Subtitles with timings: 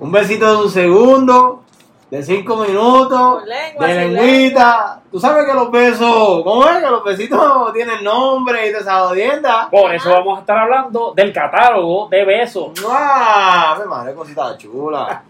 [0.00, 1.62] Un besito de un segundo,
[2.10, 5.02] de cinco minutos, lengua, de lengüita.
[5.12, 6.78] Tú sabes que los besos, ¿cómo es?
[6.82, 9.68] Que los besitos tienen nombre y de esa jodienda.
[9.70, 12.70] Por eso vamos a estar hablando del catálogo de besos.
[12.82, 13.76] ¡Mua!
[13.78, 15.22] ¡Me madre, cosita chula!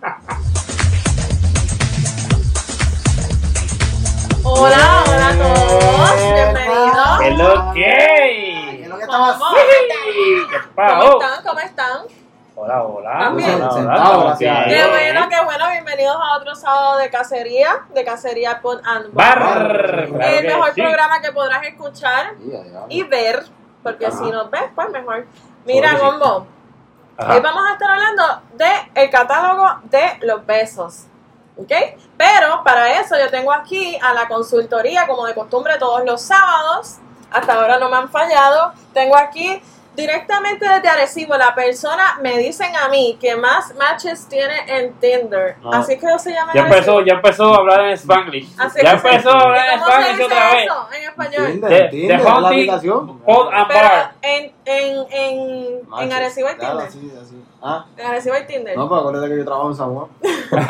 [4.45, 6.33] Hola, hola a todos.
[6.33, 7.19] Bienvenidos.
[7.19, 8.83] ¿Qué es lo ¿Qué que?
[8.83, 9.47] es lo que estaba ¿Cómo?
[9.47, 9.95] haciendo?
[10.05, 11.45] ¿Qué ¿Cómo están?
[11.45, 12.20] ¿Cómo están?
[12.63, 13.19] Hola, hola.
[13.19, 13.55] También.
[13.63, 14.37] Hola, hola.
[14.39, 15.71] Qué bueno, qué bueno.
[15.71, 19.39] Bienvenidos a otro sábado de cacería, de cacería Pod and Bar.
[19.39, 20.83] Claro el mejor sí.
[20.83, 22.35] programa que podrás escuchar
[22.91, 23.47] y ver,
[23.83, 24.19] porque Ajá.
[24.19, 25.27] si nos ves, pues mejor.
[25.65, 25.95] Mira.
[25.97, 26.47] Gombo,
[27.17, 31.07] hoy vamos a estar hablando de el catálogo de los besos.
[31.57, 31.73] ¿Ok?
[32.19, 36.99] Pero para eso yo tengo aquí a la consultoría, como de costumbre, todos los sábados.
[37.33, 38.75] Hasta ahora no me han fallado.
[38.93, 39.63] Tengo aquí
[39.97, 41.37] directamente desde Arecibo.
[41.37, 45.57] La persona me dicen a mí que más matches tiene en Tinder.
[45.65, 45.79] Ah.
[45.81, 46.77] Así que se llama Ya Arecibo.
[46.79, 48.49] empezó, ya empezó a hablar en Spanglish.
[48.59, 50.65] Así Ya empezó a hablar ¿Y en ¿Cómo se Spanglish dice otra vez.
[50.65, 51.47] eso en español?
[51.53, 53.19] Tinder, Tinder, the es la Hunting aplicación.
[53.21, 54.13] Pod and Pero Bar.
[54.23, 57.19] En, en, en, en Arecibo hay claro, Tinder.
[57.19, 57.45] así, así.
[57.63, 58.77] Ah, En Arecibo hay Tinder.
[58.77, 60.09] no, pero acuérdate que yo trabajo en San Juan.
[60.51, 60.67] Mira,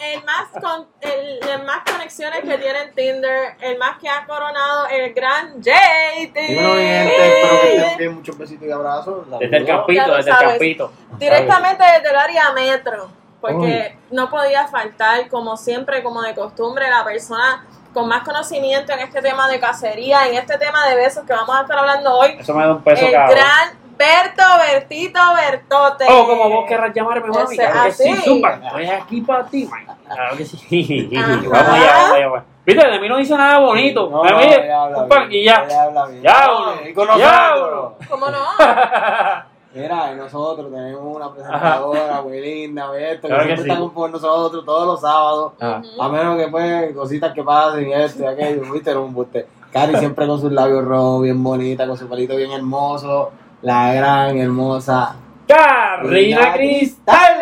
[0.00, 4.24] el más, con, el, el más conexiones que tiene en Tinder, el más que ha
[4.26, 6.34] coronado el gran JT.
[6.34, 8.14] Dímelo, espero que estén bien.
[8.14, 9.26] Muchos besitos y abrazos.
[9.28, 10.92] La Desde el campito, desde el campito.
[11.18, 13.08] Directamente desde el área metro,
[13.40, 19.00] porque no podía faltar, como siempre, como de costumbre, la persona con más conocimiento en
[19.00, 22.36] este tema de cacería, en este tema de besos que vamos a estar hablando hoy,
[22.38, 23.36] Eso me da un peso el cabrón.
[23.36, 26.06] gran Berto, Bertito, Bertote.
[26.08, 27.42] Oh, como vos querrás llamarme, mami.
[27.54, 28.16] Ese- Claro que sí.
[28.24, 28.54] Zumba.
[28.64, 29.86] Estoy aquí para ti, man.
[30.06, 31.10] Claro que sí.
[31.18, 31.26] Ajá.
[31.36, 32.26] vamos allá, vamos allá.
[32.28, 32.42] vamos.
[32.64, 34.08] Viste, de mí no dice nada bonito.
[34.08, 35.64] No, A mí, ella habla un par- bien, y ya.
[35.66, 36.22] ella habla bien.
[36.22, 36.72] Ya, No, uno.
[36.88, 37.92] y con Ya, nosotros.
[38.08, 38.38] ¿Cómo no?
[39.72, 43.70] Mira, y nosotros tenemos una presentadora muy linda, esto, que Claro que siempre sí.
[43.70, 45.52] están con nosotros todos los sábados.
[45.60, 45.80] Ah.
[46.00, 49.46] A menos que pues cositas que pasen y esto y aquello, viste, era un buste.
[49.72, 53.30] Cari siempre con sus labios rojos, bien bonita, con su pelito bien hermoso.
[53.62, 55.14] La gran, hermosa.
[55.46, 57.36] Carrina Cristal.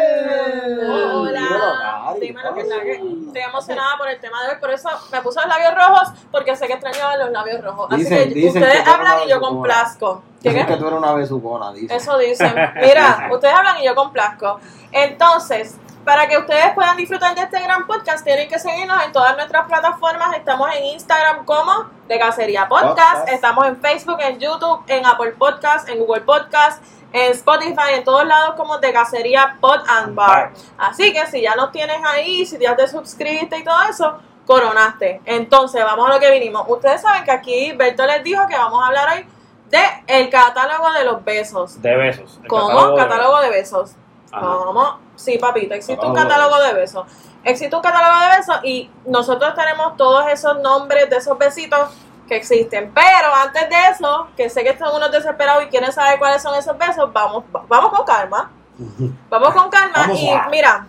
[2.60, 6.56] Estoy emocionada por el tema de hoy, por eso me puse los labios rojos, porque
[6.56, 7.88] sé que extrañaban los labios rojos.
[7.92, 10.22] Así Dicen- que dicen ustedes que hablan y yo complazco.
[10.42, 11.94] ¿Qué, Dicen que tú eres una besucona, dice.
[11.96, 12.54] Eso dicen.
[12.76, 14.60] Mira, ustedes hablan y yo complazco.
[14.92, 19.36] Entonces, para que ustedes puedan disfrutar de este gran podcast, tienen que seguirnos en todas
[19.36, 20.34] nuestras plataformas.
[20.36, 22.88] Estamos en Instagram como De Cacería Podcast.
[22.96, 23.28] Podcast.
[23.28, 26.82] Estamos en Facebook, en YouTube, en Apple Podcast, en Google Podcast,
[27.12, 30.52] en Spotify, en todos lados como De Cacería Pod and Bar.
[30.76, 35.20] Así que si ya nos tienes ahí, si ya te suscribiste y todo eso, coronaste.
[35.24, 36.64] Entonces, vamos a lo que vinimos.
[36.68, 39.26] Ustedes saben que aquí Berto les dijo que vamos a hablar hoy
[39.70, 41.80] de el catálogo de los besos.
[41.80, 42.38] De besos.
[42.42, 42.92] El ¿Cómo?
[42.92, 43.92] de Catálogo de besos.
[44.30, 44.46] Ajá.
[44.46, 44.98] ¿Cómo?
[45.16, 47.06] Sí, papito, existe un Catálogo catálogo de besos.
[47.44, 51.90] Existe un catálogo de besos y nosotros tenemos todos esos nombres de esos besitos
[52.28, 52.92] que existen.
[52.94, 56.54] Pero antes de eso, que sé que están unos desesperados y quieren saber cuáles son
[56.54, 58.50] esos besos, vamos, va- vamos con calma.
[59.28, 60.86] Vamos con calma Vamos y a- mira,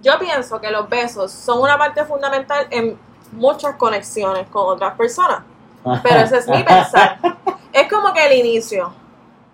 [0.00, 2.96] yo pienso que los besos son una parte fundamental en
[3.32, 5.40] muchas conexiones con otras personas.
[6.02, 7.18] Pero ese es mi pensar.
[7.72, 8.92] Es como que el inicio.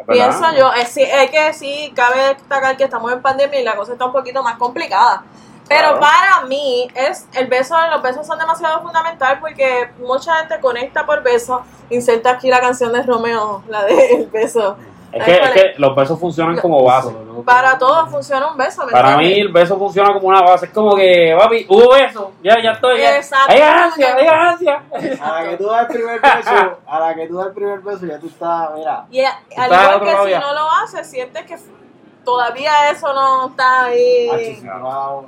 [0.07, 4.05] Pienso yo, es que sí, cabe destacar que estamos en pandemia y la cosa está
[4.05, 5.23] un poquito más complicada.
[5.69, 6.01] Pero Claro.
[6.01, 11.23] para mí, es el beso, los besos son demasiado fundamental porque mucha gente conecta por
[11.23, 11.61] besos.
[11.91, 14.77] Inserta aquí la canción de Romeo, la de El beso.
[15.11, 17.09] Es que, es que los besos funcionan como base.
[17.47, 20.67] Para todos funciona un beso, ¿me Para mí el beso funciona como una base.
[20.67, 22.33] Es como que, papi, hubo beso.
[22.43, 23.01] Ya, ya estoy.
[23.01, 23.17] Ya.
[23.17, 23.53] Exacto.
[23.53, 24.83] Hay ganancia, hay ganancia.
[25.23, 27.79] A la que tú das el primer beso, a la que tú das el primer
[27.81, 29.05] beso, ya tú estás, mira.
[29.11, 31.59] Y a- al igual que si no lo haces, sientes que
[32.25, 34.29] todavía eso no está ahí.
[34.57, 34.77] Si das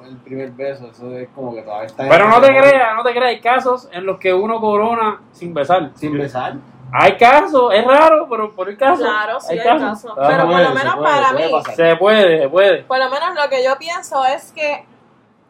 [0.08, 2.08] el primer beso, eso es como que todavía está.
[2.08, 3.28] Pero no te creas, no te creas.
[3.28, 5.90] Hay casos en los que uno corona sin besar.
[5.94, 6.54] Sin besar.
[6.92, 9.02] Hay casos, es raro, pero por el caso.
[9.02, 10.12] Claro, sí hay casos.
[10.16, 11.62] Ah, Pero por lo menos puede, para puede mí.
[11.74, 12.82] Se puede, se puede.
[12.84, 14.86] por lo menos lo que yo pienso es que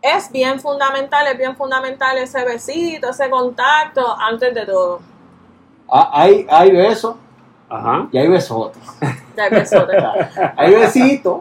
[0.01, 5.01] es bien fundamental, es bien fundamental ese besito, ese contacto antes de todo.
[5.91, 7.17] Ah, hay, hay besos
[7.69, 8.09] Ajá.
[8.13, 8.83] y hay besotes.
[9.37, 10.55] Ya.
[10.57, 11.41] Hay besitos,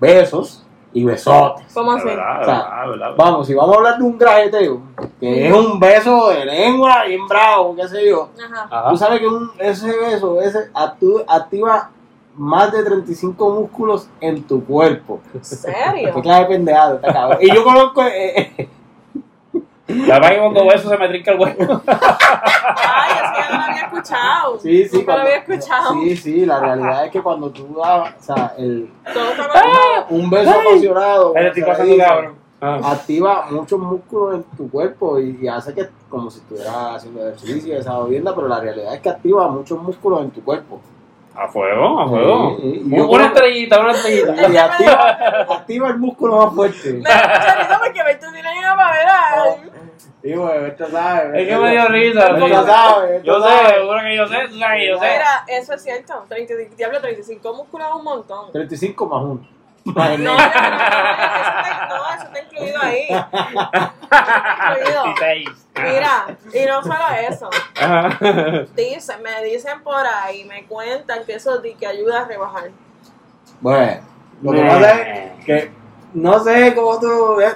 [0.00, 1.66] besos y besotes.
[1.72, 2.08] ¿Cómo Es así?
[2.08, 3.14] verdad, es O sea, verdad, es verdad.
[3.16, 4.80] Vamos, si vamos a hablar de un grajeteo,
[5.20, 8.28] que es un beso de lengua bien bravo, qué sé yo.
[8.70, 8.90] Ajá.
[8.90, 11.90] Tú sabes que un, ese beso ese activa
[12.34, 15.20] más de 35 músculos en tu cuerpo.
[15.34, 16.12] ¿En serio?
[16.14, 17.38] Qué clase de pendejado, está cabrón.
[17.40, 18.02] Y yo conozco.
[18.02, 18.68] eh, eh,
[20.06, 21.82] Verdad que cuando beso se me trinca el huevo.
[21.86, 24.58] Ay, eso ya no lo había escuchado.
[24.60, 24.96] Sí, sí.
[24.98, 25.92] Nunca lo cuando- había escuchado.
[25.94, 30.06] Sí, sí, la realidad es que cuando tú das, o sea, el, Todo conectado.
[30.10, 32.42] un beso apasionado, Ahí le estoy como se dice, cabrón.
[32.64, 32.78] Ah.
[32.92, 37.76] activa muchos músculos en tu cuerpo y, y hace que como si estuvieras haciendo ejercicio,
[37.76, 40.80] esa vivienda, pero la realidad es que activa muchos músculos en tu cuerpo.
[41.34, 42.56] A fuego, a fuego.
[42.60, 44.48] Sí, Una creo- estrellita, una estrellita.
[44.52, 45.16] Y activa,
[45.50, 46.92] activa el músculo más fuerte.
[46.92, 49.56] Me mucha risa porque Beto tiene una pavera.
[50.22, 51.42] Sí, güey, esto sabe.
[51.42, 52.26] Es que me dio risa.
[52.28, 52.54] Esto sí.
[52.54, 55.10] sabe, Yo sé, seguro que yo sé, tú sabes que yo sé.
[55.10, 56.24] Mira, eso es cierto.
[56.28, 58.52] 30, diablo, 35 músculos es un montón.
[58.52, 59.48] 35 más 1.
[59.84, 63.02] No, no, no, no, eso está, no, eso está incluido ahí.
[63.02, 65.04] Está incluido.
[65.04, 65.48] 16.
[65.74, 67.50] Mira, y no solo eso.
[67.80, 68.18] Ajá.
[68.76, 72.70] Dicen, me dicen por ahí, me cuentan que eso di que ayuda a rebajar.
[73.60, 74.02] Bueno,
[74.40, 75.81] lo que pasa es que
[76.14, 77.40] no sé cómo tú.
[77.40, 77.54] Es,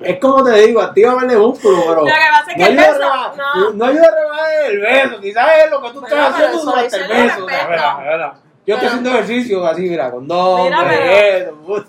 [0.00, 2.00] es como te digo, activa el músculo, pero.
[2.00, 3.70] Lo que pasa es que no el beso, rebajar- no.
[3.72, 6.70] no ayuda a rebajar el beso, quizás es lo que tú Bueno, estás pero haciendo
[6.72, 7.44] durante el beso.
[7.44, 7.68] o sea, respeto.
[7.70, 8.32] verdad, es verdad.
[8.66, 11.84] Yo estoy Pero- haciendo ejercicio así, mira, con dos, Mira, pero-.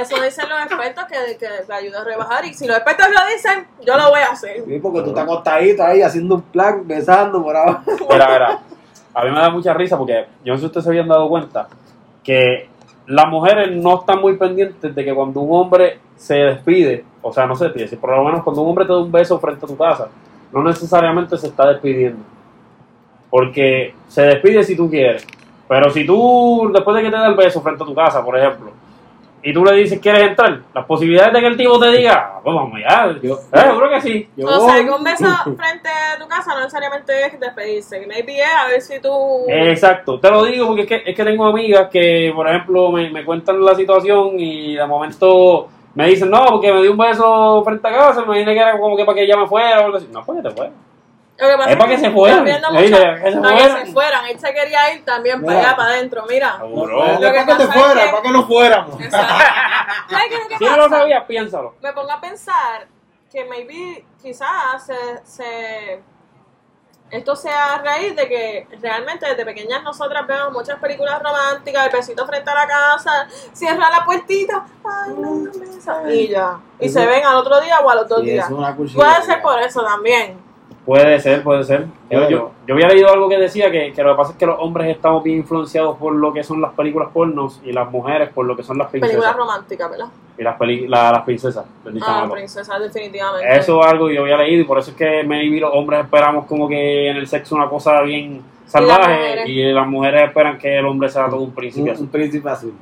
[0.00, 2.44] Eso dicen los expertos que, que te ayuda a rebajar.
[2.44, 4.62] Y si los expertos lo dicen, yo lo voy a hacer.
[4.66, 7.82] Sí, porque tú estás acostadito ahí haciendo un plan, besando por abajo.
[8.10, 8.58] Mira, mira.
[9.14, 11.28] A mí me da mucha risa porque yo no sé si ustedes se habían dado
[11.28, 11.68] cuenta
[12.24, 12.68] que
[13.12, 17.46] las mujeres no están muy pendientes de que cuando un hombre se despide, o sea,
[17.46, 19.66] no se despide, si por lo menos cuando un hombre te da un beso frente
[19.66, 20.08] a tu casa,
[20.50, 22.20] no necesariamente se está despidiendo.
[23.28, 25.26] Porque se despide si tú quieres.
[25.68, 28.38] Pero si tú, después de que te da el beso frente a tu casa, por
[28.38, 28.72] ejemplo,
[29.42, 32.40] y tú le dices quieres entrar, las posibilidades de que el tipo te diga, "Ah,
[32.42, 34.28] pues vamos ya, Yo- eh, seguro que sí.
[34.36, 35.24] Yo o sea, que un beso
[35.56, 38.00] frente a tu casa no necesariamente es despedirse.
[38.00, 39.44] Que maybe es a ver si tú.
[39.48, 43.10] Exacto, te lo digo porque es que, es que tengo amigas que, por ejemplo, me,
[43.10, 47.62] me cuentan la situación y de momento me dicen, no, porque me dio un beso
[47.64, 49.84] frente a casa, me imaginé que era como que para que ella me fuera o
[49.86, 50.08] algo así.
[50.10, 50.72] No, porque te fuera.
[51.42, 52.44] Lo que pasa Es para que se fueran.
[52.44, 53.76] que se para fueran.
[53.80, 54.26] que se fueran.
[54.26, 56.24] Él se quería ir también para allá, para adentro.
[56.28, 56.58] Mira.
[56.62, 59.00] Lo que para que te pasa es fuera, que- para que no fuéramos.
[59.00, 59.34] Exacto.
[60.10, 61.74] ¿Sabes qué es lo que Si no lo sabías, piénsalo.
[61.82, 62.86] Me pongo a pensar
[63.30, 64.94] que maybe quizás se,
[65.24, 66.02] se-
[67.10, 71.92] esto sea a raíz de que realmente desde pequeñas nosotras vemos muchas películas románticas, el
[71.92, 76.58] besito frente a la casa, cierra la puertita, ay, no, y ya.
[76.80, 78.48] Y se ven al otro día o a los dos días.
[78.48, 80.51] Puede ser por eso también.
[80.84, 81.86] Puede ser, puede ser.
[82.10, 84.46] Yo, yo, yo había leído algo que decía que, que lo que pasa es que
[84.46, 88.30] los hombres estamos bien influenciados por lo que son las películas pornos y las mujeres
[88.30, 89.36] por lo que son las Películas princesas.
[89.36, 90.06] románticas, ¿verdad?
[90.36, 91.64] Y las, peli- la- las princesas.
[92.02, 93.56] Ah, princesas, definitivamente.
[93.56, 96.00] Eso es algo que yo había leído y por eso es que maybe los hombres
[96.02, 99.48] esperamos como que en el sexo una cosa bien salvaje mujeres.
[99.48, 102.04] y las mujeres esperan que el hombre sea todo un príncipe Un, azul.
[102.06, 102.72] un príncipe azul.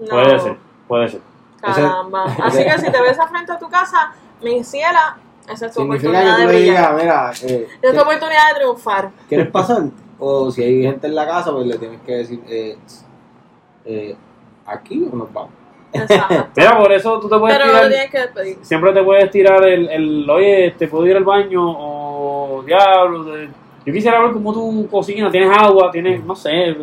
[0.00, 0.56] No, Puede ser,
[0.88, 1.20] puede ser.
[1.60, 2.24] Caramba.
[2.42, 4.12] Así que si te ves frente a tu casa,
[4.42, 5.16] mi ciela,
[5.52, 6.94] esa es tu Significa oportunidad que de brillar.
[6.96, 9.10] mira, eh, Esa es tu ¿qué- oportunidad de triunfar.
[9.28, 9.82] ¿quieres pasar?
[10.18, 12.76] O si hay gente en la casa, pues le tienes que decir, eh,
[13.84, 14.16] eh,
[14.66, 15.50] ¿aquí o nos vamos?
[15.92, 16.48] Exacto.
[16.56, 18.58] Mira, por eso tú te puedes Pero no tirar, tienes que despedir.
[18.62, 23.24] siempre te puedes tirar el, el oye, te puedo ir al baño o diablo.
[23.24, 23.48] de-
[23.86, 26.74] yo quisiera ver cómo tú cocinas, tienes agua, tienes, no sé,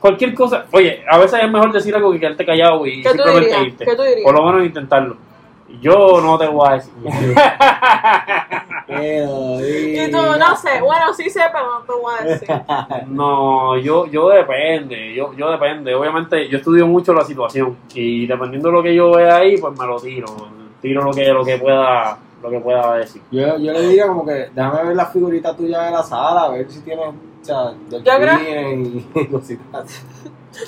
[0.00, 0.64] cualquier cosa.
[0.72, 3.66] Oye, a veces es mejor decir algo que quedarte callado y ¿Qué tú simplemente dirías?
[3.66, 3.84] irte.
[3.84, 4.22] ¿Qué tú dirías?
[4.24, 5.16] Por lo menos intentarlo.
[5.80, 6.92] Yo no te voy a decir.
[8.86, 12.48] Pero, Y tú, no sé, bueno, sí sé, pero no te voy a decir.
[13.08, 15.94] No, yo, yo depende, yo, yo depende.
[15.94, 19.78] Obviamente, yo estudio mucho la situación y dependiendo de lo que yo vea ahí, pues
[19.78, 20.26] me lo tiro.
[20.80, 23.20] Tiro lo que, lo que pueda, lo que pueda decir.
[23.30, 26.48] Yo, yo le diría como que déjame ver las figuritas tuyas de la sala, a
[26.50, 30.04] ver si tienes, o sea, Yo creo- delfines y cositas.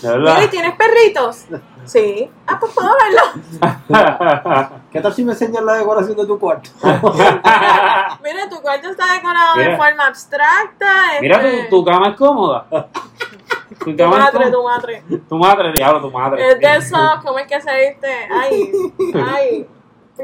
[0.03, 0.35] ¿De verdad?
[0.35, 1.47] Mira, ¿y ¿tienes perritos?
[1.85, 2.31] Sí.
[2.47, 4.71] Ah, pues puedo verlo.
[4.93, 6.71] ¿Qué tal si me enseñas la decoración de tu cuarto?
[6.83, 10.87] Mira, tu cuarto está decorado de forma abstracta.
[11.21, 12.67] Mira, este, tu, tu cama es cómoda.
[12.69, 15.05] Tu Tu es madre, tu madre.
[15.29, 16.49] Tu madre, diablo, tu madre.
[16.49, 18.09] Es de esos, ¿cómo es que se viste?
[18.31, 18.73] Ay,
[19.15, 19.69] ay.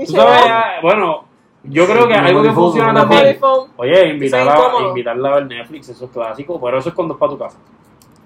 [0.04, 1.24] Sabes, ah, bueno,
[1.62, 3.38] yo creo que algo que funciona también.
[3.76, 7.20] Oye, invitarla, Eso invitarla a ver Netflix, eso es clásico, pero eso es cuando es
[7.20, 7.58] para tu casa.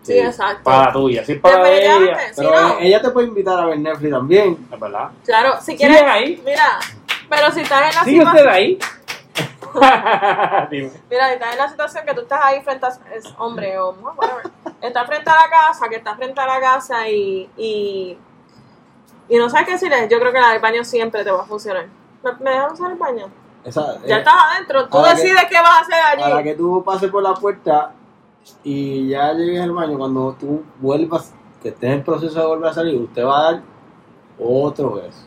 [0.02, 0.62] Sí, exacto.
[0.64, 2.68] Para la tuya, si es para ella, sí, Pero no.
[2.70, 4.68] eh, ella te puede invitar a ver Netflix también.
[4.72, 5.10] es verdad.
[5.24, 6.02] Claro, si Sigue quieres.
[6.02, 6.42] ahí.
[6.44, 6.78] Mira,
[7.28, 8.54] pero si estás en la ¿Sigue usted situación.
[8.54, 8.78] ahí?
[10.70, 10.90] Dime.
[11.10, 12.88] Mira, si estás en la situación que tú estás ahí frente a.
[13.14, 14.50] Es hombre o mujer, whatever.
[14.80, 17.48] Estás frente a la casa, que estás frente a la casa y.
[17.56, 18.18] y
[19.28, 21.46] y no sabes qué decirle, yo creo que la del baño siempre te va a
[21.46, 21.86] funcionar.
[22.24, 23.26] ¿Me, me dejas usar el baño?
[23.62, 26.44] Esa, Ya eh, estás adentro, tú ahora que- decides qué vas a hacer Para allí.
[26.48, 27.92] que tú pases por la puerta
[28.64, 32.74] y ya llegues al baño, cuando tú vuelvas, que estés en proceso de volver a
[32.74, 33.62] salir, usted va a dar
[34.38, 35.26] otro beso.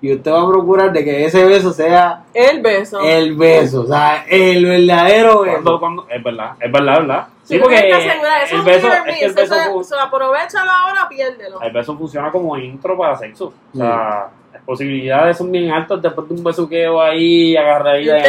[0.00, 3.00] y usted va a procurar de que ese beso sea El beso.
[3.00, 5.80] el beso, o sea, el verdadero Cuando, beso.
[5.80, 7.26] cuando, es verdad, es verdad, es verdad.
[7.42, 11.60] Sí, Sí, porque eso el es beso, es que el eso beso, aprovechalo ahora, piérdelo.
[11.60, 13.52] el beso funciona como intro para sexo.
[13.74, 18.22] O sea, las posibilidades son bien altas después de un besuqueo ahí, agarradita de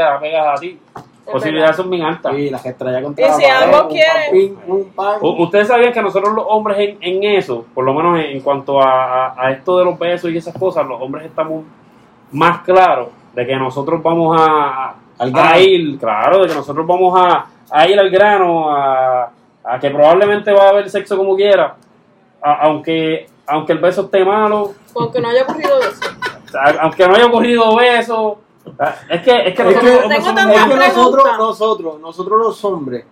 [0.00, 0.78] la pegas a ti.
[1.30, 2.34] Es Posibilidades son bien altas.
[2.36, 5.92] Y las que contra Y la si pared, ambos un quieren- pan, un Ustedes sabían
[5.92, 9.34] que nosotros los hombres en, en eso, por lo menos en, en cuanto a, a-
[9.46, 11.64] a esto de los besos y esas cosas, los hombres estamos
[12.32, 17.46] más claros de que nosotros vamos a, a ir, claro, de que nosotros vamos a,
[17.70, 19.30] a ir al grano, a,
[19.64, 21.76] a que probablemente va a haber sexo como quiera,
[22.42, 25.74] a- aunque, aunque el beso esté malo, Aunque no haya ocurrido
[26.80, 28.40] aunque no haya ocurrido beso,
[29.10, 33.04] es que, es que Es nosotros que- tantas Es que nosotros, nosotros, nosotros los hombres,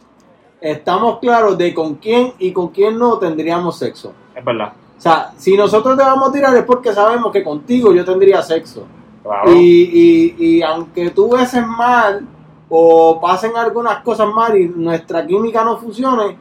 [0.60, 4.12] estamos claros de con quién y con quién no tendríamos sexo.
[4.34, 7.92] es verdad, O sea, si nosotros te vamos a tirar es porque sabemos que contigo
[7.92, 8.84] yo tendría sexo.
[9.22, 9.52] claro.
[9.52, 12.26] Y, y, y aunque tú beses mal
[12.68, 16.36] o pasen algunas cosas mal y nuestra química no funcione,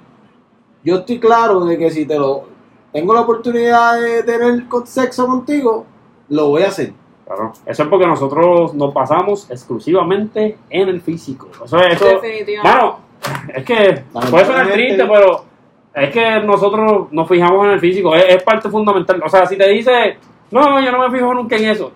[0.84, 2.44] yo estoy claro de que si te lo
[2.92, 5.86] tengo la oportunidad de tener sexo contigo,
[6.30, 6.94] lo voy a hacer.
[7.28, 7.52] Claro.
[7.66, 11.50] Eso es porque nosotros nos basamos exclusivamente en el físico.
[11.64, 12.64] Eso es, eso, Definitivamente.
[12.64, 13.00] Mano,
[13.54, 15.46] es que puede sonar triste, pero
[15.94, 18.16] es que nosotros nos fijamos en el físico.
[18.16, 19.22] Es, es parte fundamental.
[19.26, 20.18] O sea, si te dice,
[20.52, 21.92] no, yo no me fijo nunca en eso.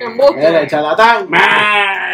[0.00, 0.46] Embuste.
[0.46, 1.28] El charlatán.
[1.34, 1.38] Eh,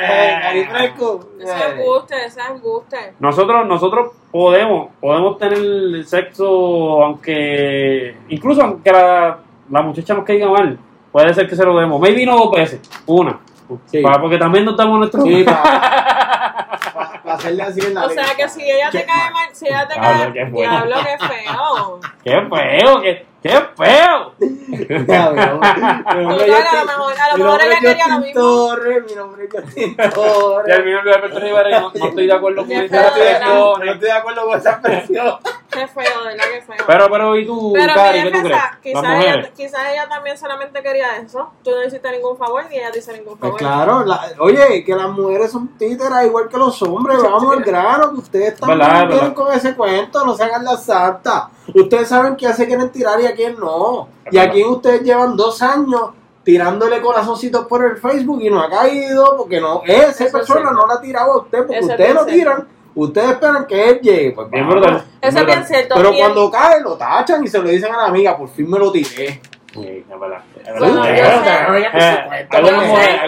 [0.06, 1.20] Eh, carifresco.
[1.40, 2.96] Ese es embuste, ese es embuste.
[3.20, 9.38] Nosotros, nosotros podemos, podemos tener sexo, aunque incluso aunque la,
[9.70, 10.78] la muchacha nos caiga mal,
[11.14, 12.00] puede ser que se lo demos.
[12.00, 13.38] Maybe no dos veces, una.
[13.86, 14.02] Sí.
[14.02, 15.22] Pa- porque también nos damos nuestro.
[15.22, 19.66] Sí, para hacerle así en la O sea que si ella te cae mal, si
[19.68, 20.72] ella te Diablo, cae qué bueno.
[20.86, 22.00] diablo, qué feo.
[22.24, 23.00] ¡Qué feo!
[23.02, 24.34] ¡Qué, qué feo!
[24.38, 28.18] Ya, es Total, a lo mejor- a lo mi mejor nombre ella es quería lo
[28.20, 28.40] mismo.
[28.40, 30.84] Torres, mi nombre es Justin Y al Torres.
[30.84, 33.02] mío Luis Alberto Rivera, no, no estoy de acuerdo con feo, Yo ¿verdad?
[33.02, 33.88] no expresión.
[33.88, 35.34] estoy de acuerdo con esa expresión.
[35.74, 36.84] Qué feo, de verdad que feo.
[36.86, 38.62] Pero, pero, ¿y tú, Pero Cari, qué tú crees?
[38.82, 41.50] quizás ella, quizás ella también solamente quería eso.
[41.62, 43.58] Tú no hiciste ningún favor ni ella te hizo ningún Pues favor.
[43.58, 48.10] claro, la- oye, que las mujeres son títeras igual que los hombres, vamos al grano,
[48.12, 48.78] que ustedes también
[49.08, 49.34] verdad.
[49.34, 51.44] con ese cuento, no se hagan las santas.
[51.74, 54.08] Ustedes saben quién se quieren tirar y a quién no.
[54.24, 54.54] Es Y a verdad.
[54.54, 56.10] quién ustedes llevan dos años
[56.44, 60.86] tirándole corazoncitos por el Facebook y no ha caído, porque no, esa Eso persona no
[60.86, 62.26] la ha tirado a usted, porque ustedes cierto.
[62.26, 64.32] tiran, ustedes esperan que él llegue.
[64.32, 65.04] Pues Bien brutal.
[65.20, 65.94] Eso es bien cierto.
[65.96, 68.78] Pero cuando cae, lo tachan y se lo dicen a la amiga, por fin me
[68.78, 69.40] lo tiré.
[69.72, 70.40] Sí, es verdad.
[70.64, 71.92] Es Bueno, verdad.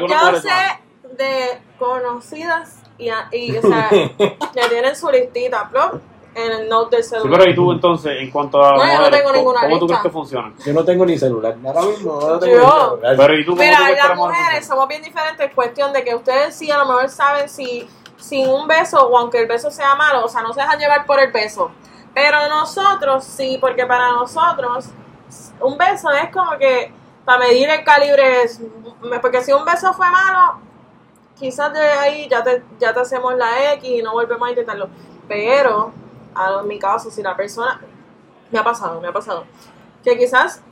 [0.08, 0.78] yo sé- eh,
[1.16, 6.00] de conocidas y, a- y o sea, que tienen su listita, ¿no?
[6.34, 7.38] En el note del Sí, celular.
[7.40, 9.86] pero ¿y tú entonces, en cuanto a No, yo no tengo ¿cómo- ninguna ¿cómo tú
[9.86, 9.86] lista.
[9.86, 10.52] crees que funciona?
[10.66, 13.16] Yo no tengo ni celular, ahora mismo no tengo Yo- ni celular.
[13.16, 15.50] Pero ¿y tú cómo tú Mira, las la mujer mujeres somos bien diferentes.
[15.54, 19.38] Cuestión de que ustedes sí a lo mejor saben si sin un beso o aunque
[19.40, 21.70] el beso sea malo, o sea, no se dejan llevar por el beso.
[22.14, 24.86] Pero nosotros sí, porque para nosotros
[25.60, 26.92] un beso es como que
[27.24, 28.60] para medir el calibre, es-
[29.20, 30.60] porque si un beso fue malo,
[31.38, 34.88] quizás de ahí ya te, ya te hacemos la X y no volvemos a intentarlo.
[35.28, 35.92] Pero,
[36.34, 37.80] a- mi caso, si la persona,
[38.50, 39.44] me ha pasado, me ha pasado,
[40.04, 40.62] que quizás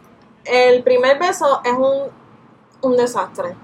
[0.45, 2.05] el primer beso es un,
[2.83, 3.57] un desastre,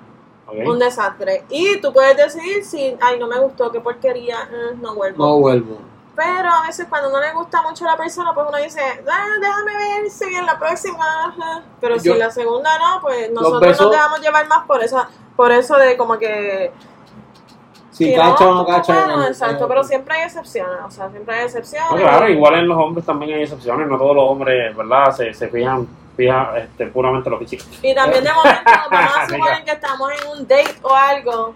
[0.66, 1.44] Un desastre.
[1.48, 4.36] Y tú puedes decidir si, ay, no me gustó, qué porquería,
[4.74, 5.24] mm, no vuelvo.
[5.26, 5.78] No vuelvo.
[6.16, 9.26] Pero a veces cuando no le gusta mucho a la persona, pues uno dice, ah,
[9.40, 11.04] déjame ver si en la próxima.
[11.26, 11.62] ajá".
[11.80, 14.82] Pero si Yo- en la segunda no, pues nosotros besos- nos dejamos llevar más por
[14.82, 15.04] eso,
[15.36, 16.72] por eso de como que...
[18.04, 18.94] Si que cacha o no cacha.
[19.06, 21.90] bueno, exacto, en- pero siempre hay excepciones, o sea, siempre hay excepciones.
[21.90, 25.12] No, claro, igual en los hombres también hay excepciones, no todos los hombres, ¿verdad?
[25.14, 27.64] Se, se fijan, fijan este, puramente en lo físico.
[27.82, 31.54] Y también de momento, vamos a suponer que estamos en un date o algo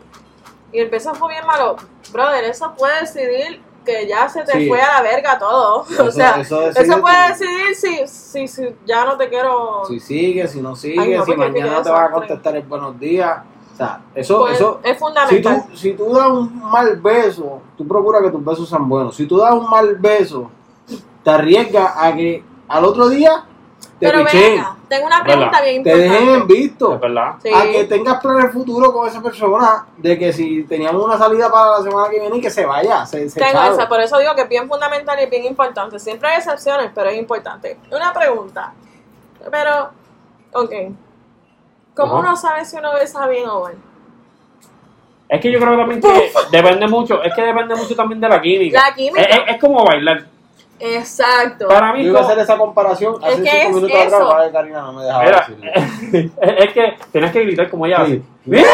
[0.73, 1.77] y el beso fue bien malo.
[2.13, 4.69] Brother, eso puede decidir que ya se te Sí.
[4.69, 5.85] fue a la verga todo.
[6.01, 9.85] o sea, eso, decide puede decidir si, si, si ya no te quiero.
[9.87, 12.99] Si sigue, si no sigue, Ay, no, si mañana te va a contestar el buenos
[12.99, 13.39] días.
[13.75, 15.65] O sea, eso, Pues, eso, es si fundamental.
[15.69, 19.17] tú, si tú das un mal beso, tú procuras que tus besos sean buenos.
[19.17, 20.49] Si tú das un mal beso,
[21.25, 23.45] te arriesgas a que al otro día
[23.99, 25.65] te Pero venga, tengo una pregunta ¿Verdad?
[25.65, 26.55] bien te dejen en importante.
[26.55, 26.95] visto.
[26.95, 27.35] Es verdad.
[27.43, 27.51] Sí.
[27.53, 31.79] A que tengas planes futuro con esa persona, de que si teníamos una salida para
[31.79, 34.35] la semana que viene y que se vaya, se, se Tengo esa, por eso digo
[34.37, 35.99] que es bien fundamental y es bien importante.
[35.99, 37.79] Siempre hay excepciones, pero es importante.
[37.91, 38.73] Una pregunta.
[39.51, 39.91] Pero,
[40.53, 40.73] ok.
[41.95, 42.21] ¿Cómo Ajá.
[42.29, 43.75] uno sabe si uno besa bien o mal?
[45.29, 48.41] Es que yo creo también que depende mucho, es que depende mucho también de la
[48.41, 48.83] química.
[48.89, 49.21] La química.
[49.23, 50.25] Es, es- es como bailar.
[50.81, 51.69] Exacto.
[51.69, 53.97] Para mí Yo iba a como- hacer esa comparación Es hace que cinco es minutos
[53.97, 54.29] atrás, eso.
[54.29, 56.33] para que Karina no me dejaba Mira, decirlo.
[56.43, 58.03] es que tienes que gritar como ella Sí.
[58.03, 58.23] hace.
[58.45, 58.69] ¡Mira!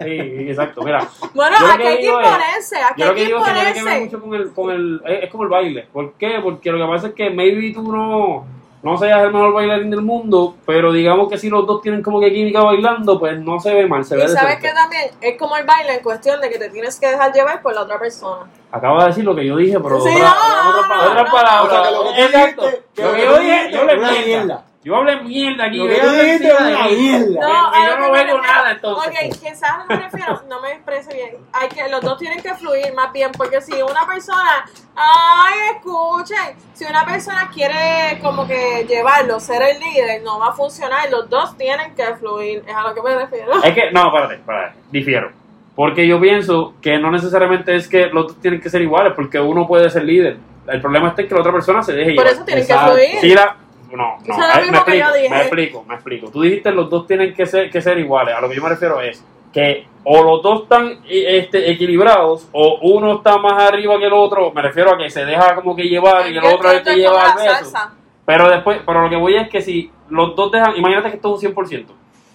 [0.00, 0.06] Sí,
[0.50, 1.06] exacto, mira.
[1.34, 3.82] Bueno, aquí hay que imponerse, aquí Yo lo hay que digo es que tiene que
[3.84, 4.04] ver imponerse.
[4.16, 5.86] mucho con el, con el, es es como el baile.
[5.92, 6.40] ¿Por qué?
[6.42, 8.44] Porque lo que pasa es que maybe tú no,
[8.82, 12.20] no seas el mejor bailarín del mundo, pero digamos que si los dos tienen como
[12.20, 15.36] que química bailando, pues no se ve mal, se ve Y sabes que también es
[15.38, 17.98] como el baile en cuestión de que te tienes que dejar llevar por la otra
[17.98, 18.46] persona.
[18.70, 21.30] Acabo de decir lo que yo dije, pero Sí, otra- no, otra, no, otra no,
[21.32, 21.82] palabra.
[22.18, 22.62] Exacto.
[22.96, 24.64] lo que yo dije, yo mierda.
[24.84, 25.76] Yo hablé mierda aquí.
[25.76, 26.94] Yo dijiste una mí.
[26.96, 27.40] mierda.
[27.40, 29.08] No, yo no veo nada entonces.
[29.08, 29.52] Ok, que
[29.88, 31.36] me refiero, no me expreso bien.
[31.52, 36.56] Hay que, los dos tienen que fluir más bien, porque si una persona, ay, escuchen,
[36.74, 41.10] si una persona quiere como que llevarlo, ser el líder, no va a funcionar.
[41.10, 43.52] Los dos tienen que fluir, es a lo que me refiero.
[43.62, 45.32] Es que, no, espérate, espérate, difiero.
[45.74, 49.38] Porque yo pienso que no necesariamente es que los dos tienen que ser iguales, porque
[49.40, 50.36] uno puede ser líder.
[50.68, 52.32] El problema está en que la otra persona se deje Por llevar.
[52.32, 52.94] eso tienen Exacto.
[52.96, 53.20] que fluir.
[53.20, 53.56] Si la-
[53.96, 55.28] no, no, lo ay, me yo explico, dije.
[55.30, 56.30] me explico, me explico.
[56.30, 58.34] Tú dijiste los dos tienen que ser, que ser iguales.
[58.34, 62.48] A lo que yo me refiero es que o los dos están eh, este, equilibrados
[62.52, 64.52] o uno está más arriba que el otro.
[64.52, 67.30] Me refiero a que se deja como que llevar y el otro es que lleva
[67.30, 67.78] el beso.
[68.24, 71.34] Pero después, pero lo que voy es que si los dos dejan, imagínate que esto
[71.34, 71.86] es un 100%.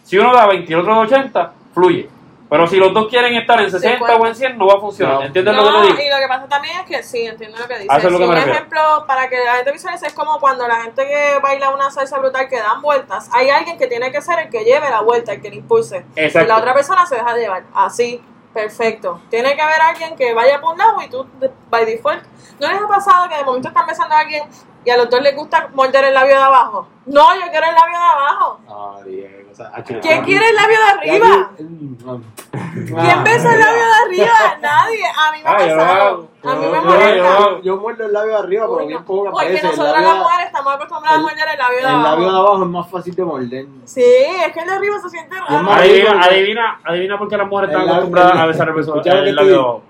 [0.04, 2.10] Si uno da 20 y el otro da 80, fluye.
[2.50, 4.18] Pero si los dos quieren estar en 60 cuenta.
[4.18, 5.16] o en 100, no va a funcionar.
[5.16, 5.22] No.
[5.24, 6.04] ¿Entiendes No, lo que te digo?
[6.06, 7.90] y lo que pasa también es que sí, entiendo lo que dices.
[7.90, 8.58] A eso es lo que Sí, me un refiero.
[8.60, 12.20] ejemplo para que la gente visualice es como cuando la gente que baila una salsa
[12.20, 15.34] brutal que dan vueltas, hay alguien que tiene que ser el que lleve la vuelta,
[15.34, 16.06] el que la impulse.
[16.16, 16.46] Exacto.
[16.46, 17.64] Y la otra persona se deja llevar.
[17.74, 18.22] Así,
[18.54, 19.20] perfecto.
[19.32, 21.26] Tiene que haber alguien que vaya por un lado y tú,
[21.72, 22.24] by default.
[22.60, 24.44] ¿No les ha pasado que de momento están besando a alguien
[24.86, 26.88] y a los dos les gusta morder el labio de abajo?
[27.06, 28.60] No, yo quiero el labio de abajo.
[28.70, 31.52] Ah, Diego, o sea, aquí- ¿Quién quiere el labio de arriba?
[31.58, 34.58] ¿Quién ah, besa el labio de arriba?
[34.62, 35.04] Nadie.
[35.06, 36.28] A mí me ha Ah, pasado.
[36.44, 37.40] A mí me molesta.
[37.40, 39.06] yo- Yo muerdo el labio de arriba, pero bien no.
[39.06, 39.64] pocas Porque veces.
[39.64, 42.04] El nosotras labio, las mujeres estamos acostumbradas a el- morder el labio de el abajo.
[42.10, 43.66] labio de abajo es más fácil de morder.
[43.86, 45.64] Sí, es que el de arriba se siente raro.
[45.64, 48.74] más- Adivina, adivina, adivina por qué las mujeres El están acostumbradas el- a besar el
[48.76, 49.62] beso el labio digo.
[49.62, 49.82] abajo.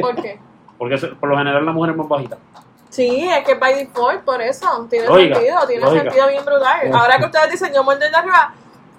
[0.00, 0.40] ¿Por qué?
[0.78, 2.36] Porque por lo general la mujer es más bajita.
[2.98, 4.66] Sí, es que by default, por eso.
[4.90, 6.02] Tiene Lógica, sentido, tiene lógica.
[6.02, 6.92] sentido bien brutal.
[6.92, 8.52] Ahora que ustedes dicen yo el de arriba,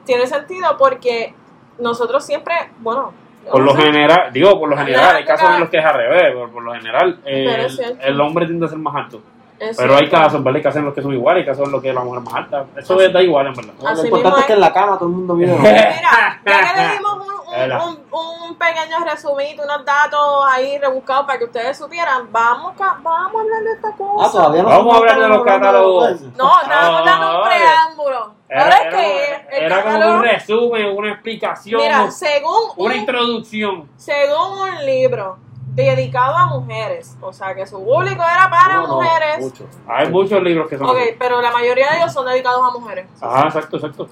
[0.06, 1.34] tiene sentido porque
[1.80, 3.12] nosotros siempre, bueno.
[3.52, 5.96] Por lo sé, general, digo por lo general, hay casos en los que es al
[5.96, 9.22] revés, pero por lo general eh, el, el hombre tiende a ser más alto.
[9.60, 10.16] es Pero hay cierto.
[10.18, 10.56] casos, ¿verdad?
[10.58, 12.26] Hay casos en los que son iguales, hay casos en los que la mujer es
[12.26, 12.66] más alta.
[12.78, 13.74] Eso Así- da igual, en verdad.
[13.82, 15.58] Lo Así importante mismo es que en la cama todo el mundo mide.
[15.58, 17.19] Mira, ya que le dimos
[17.66, 22.74] un, un- un- un pequeño resumito, unos datos ahí rebuscados para que ustedes supieran, vamos,
[22.78, 24.26] vamos a hablar de esta cosa.
[24.26, 26.22] Ah, todavía no Vamos a hablar de los catálogos.
[26.36, 27.60] No, estamos dando un Ay.
[27.60, 28.34] preámbulo.
[28.50, 32.62] Era, Ahora es era- que el era como catálogo- un resumen, una explicación, Mira, según
[32.78, 33.90] una un, introducción.
[33.98, 35.38] según un libro
[35.76, 39.40] dedicado a mujeres, o sea que su público era para No, no, mujeres.
[39.40, 39.66] mucho.
[39.88, 41.16] Hay muchos libros que son Ok, así.
[41.20, 43.06] pero la mayoría de ellos son dedicados a mujeres.
[43.22, 44.08] Ajá, exacto, exacto.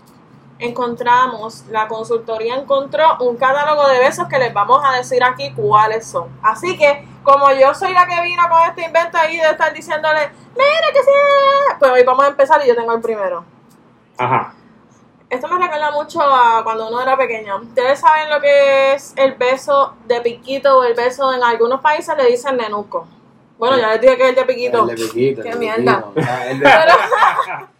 [0.60, 6.08] Encontramos, la consultoría encontró un catálogo de besos que les vamos a decir aquí cuáles
[6.08, 6.30] son.
[6.42, 10.30] Así que, como yo soy la que vino con este invento ahí de estar diciéndole,
[10.56, 13.46] mira que sí, pues hoy vamos a empezar y yo tengo el primero.
[14.18, 14.54] Ajá.
[15.30, 17.58] Esto me recuerda mucho a cuando uno era pequeño.
[17.58, 22.16] Ustedes saben lo que es el beso de piquito o el beso en algunos países
[22.18, 23.06] le dicen nenuco.
[23.58, 24.82] Bueno, ya les dije que es el de piquito.
[24.84, 25.42] El de piquito.
[25.44, 26.04] Qué el de mierda.
[26.14, 26.32] piquito.
[26.48, 26.94] El, Pero,
[27.60, 27.68] be-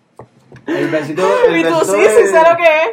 [0.68, 1.24] el besito.
[1.48, 2.90] El y tú besito sí, de- sí sé lo que es.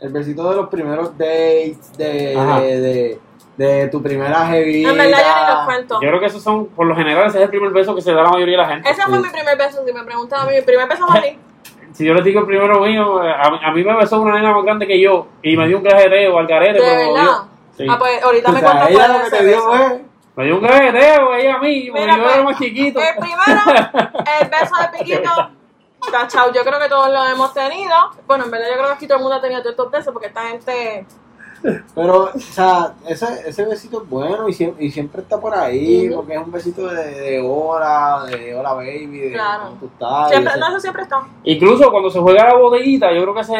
[0.00, 2.60] El besito de los primeros dates, de, Ajá.
[2.60, 3.20] de, de,
[3.56, 4.90] de tu primera jevita.
[4.90, 5.94] En verdad yo ni los cuento.
[6.02, 8.12] Yo creo que esos son, por lo general, ese es el primer beso que se
[8.12, 8.90] da a la mayoría de la gente.
[8.90, 11.22] Ese fue mi primer beso, si me preguntan a mí, mi primer beso fue a
[11.22, 11.38] ti.
[11.94, 14.64] Si yo les digo el primero mío, a, a mí me besó una nena más
[14.64, 16.72] grande que yo y me dio un gajeteo al garete.
[16.72, 17.30] ¿De pero verdad?
[17.76, 17.86] sí.
[17.88, 19.70] Ah, pues ahorita O me contó ella cuál lo es que ese te dio beso.
[19.86, 20.04] fue.
[20.34, 22.98] Me dio un gajeteo ella a mí, porque yo pues, era más chiquito.
[23.00, 23.60] El primero,
[24.42, 25.30] el beso de piquito.
[26.10, 27.94] Cachao, yo creo que todos lo hemos tenido.
[28.26, 30.12] Bueno, en verdad yo creo que aquí todo el mundo ha tenido todos estos besos
[30.12, 31.06] porque esta gente...
[31.94, 36.10] Pero, o sea, ese, ese besito es bueno y siempre, y siempre está por ahí,
[36.14, 39.62] porque es un besito de, de hola, de hola baby, de Claro.
[39.64, 40.28] cómo tú estás.
[40.28, 41.22] Siempre, ese- no, eso siempre está.
[41.42, 43.54] Incluso cuando se juega la botellita, yo creo que ese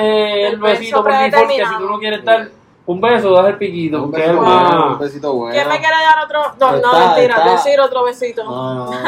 [0.46, 2.48] es el besito por default que si tú no quieres dar
[2.84, 5.54] un beso, das el piquito, un besito bueno, un besito bueno.
[5.54, 6.42] ¿Quién me quiere dar otro?
[6.60, 7.52] No, no, mentira, está.
[7.52, 8.44] decir otro besito.
[8.44, 8.98] No, no, no.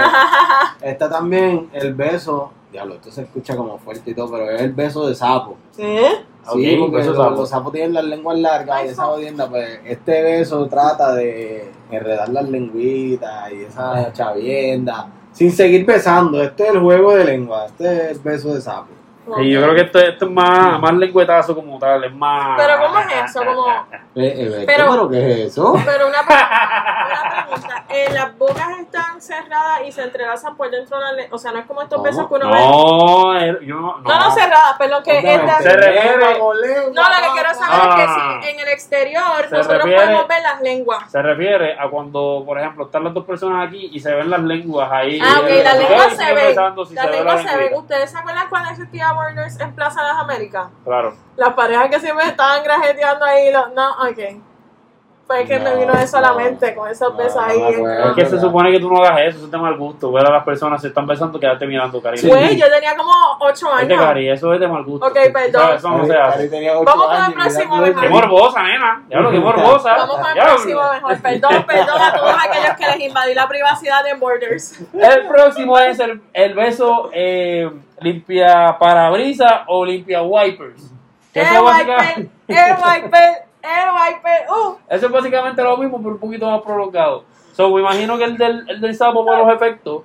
[0.81, 4.73] Está también el beso, diablo, esto se escucha como fuerte y todo, pero es el
[4.73, 5.57] beso de sapo.
[5.79, 6.09] ¿Eh?
[6.53, 7.37] Sí, Ok, porque beso los, sapo.
[7.41, 12.29] los sapos tienen las lenguas largas y esa jodienda, pues este beso trata de enredar
[12.29, 14.01] las lengüitas y Ah.
[14.03, 16.43] esa chavienda, sin seguir besando.
[16.43, 18.89] Este es el juego de lengua, este es el beso de sapo.
[19.39, 22.57] Y yo creo que esto, esto es más, más lengüetazo como tal, es más...
[22.57, 23.45] Pero ¿cómo es eso?
[23.45, 23.67] Como...
[23.69, 25.75] Eh, eh, Pero- pero, ¿qué es eso?
[25.85, 30.97] Pero una, pre- una pregunta, eh, las bocas están cerradas y se entrelazan por dentro
[30.99, 31.35] de la lengua.
[31.37, 32.05] O sea, no es como estos ¿Cómo?
[32.09, 32.59] besos que uno ve.
[32.59, 33.99] No, eh, yo no...
[33.99, 37.97] No, no cerradas, perdón, que esta- Se refiere- No, lo que quiero saber Ah.
[37.99, 41.11] es que si en el exterior Se nosotros refiere- podemos ver las lenguas.
[41.11, 44.41] Se refiere a cuando, por ejemplo, están las dos personas aquí y se ven las
[44.41, 45.19] lenguas ahí.
[45.23, 46.57] Ah, ok, las lenguas se ven.
[46.57, 47.75] Las ve lenguas se ven.
[47.75, 50.68] ¿Ustedes se acuerdan cuando existía Borders en Plaza de las Américas?
[50.85, 51.16] Claro.
[51.37, 53.52] Las parejas que siempre estaban grajeteando ahí.
[53.52, 53.72] Los...
[53.72, 54.42] No, ok.
[55.27, 57.77] Fue que me No, vino eso a la mente con esos No, besos no ahí.
[57.83, 58.09] me.
[58.11, 60.12] Es que se supone que tú no hagas eso, eso te mal gusto.
[60.12, 62.23] Ver a las personas se están besando, quedarte mirando, cariño.
[62.23, 62.29] Sí.
[62.29, 63.11] Güey, yo tenía como
[63.41, 64.05] 8 Vete, años.
[64.05, 65.05] Cari, eso es de mal gusto.
[65.05, 65.62] Ok, perdón.
[65.62, 65.79] ¿Sabes?
[65.79, 66.71] Eso no se Cari hace.
[66.85, 68.01] Vamos con el próximo, mejor.
[68.03, 69.03] Qué morbosa, nena.
[69.09, 69.97] Diablo, qué morbosa.
[69.97, 71.21] Vamos con el próximo mejor.
[71.23, 74.81] Perdón, perdón a todos aquellos que les invadí la privacidad en Borders.
[74.95, 77.69] El próximo es el, el beso eh,
[78.01, 80.93] limpia parabrisas o limpia wipers.
[81.33, 83.45] Que El eso, wiper, el wiper.
[84.48, 87.24] Uh, eso es básicamente lo mismo, pero un poquito más prolongado.
[87.52, 90.02] So, me imagino que el del, el del sapo, por los efectos.